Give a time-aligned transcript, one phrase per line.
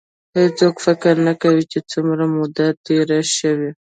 [0.37, 3.51] هېڅوک فکر نه کوي چې څومره موده تېره شي.